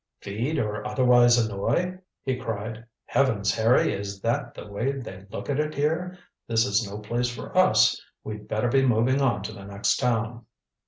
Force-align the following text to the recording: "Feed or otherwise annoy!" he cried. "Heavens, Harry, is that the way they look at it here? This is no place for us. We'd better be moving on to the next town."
"Feed 0.19 0.57
or 0.57 0.83
otherwise 0.83 1.37
annoy!" 1.37 1.99
he 2.23 2.35
cried. 2.35 2.83
"Heavens, 3.05 3.53
Harry, 3.53 3.93
is 3.93 4.19
that 4.21 4.55
the 4.55 4.65
way 4.65 4.93
they 4.93 5.27
look 5.29 5.47
at 5.47 5.59
it 5.59 5.75
here? 5.75 6.17
This 6.47 6.65
is 6.65 6.89
no 6.89 6.97
place 6.97 7.29
for 7.29 7.55
us. 7.55 8.01
We'd 8.23 8.47
better 8.47 8.69
be 8.69 8.83
moving 8.83 9.21
on 9.21 9.43
to 9.43 9.53
the 9.53 9.63
next 9.63 9.97
town." 9.97 10.47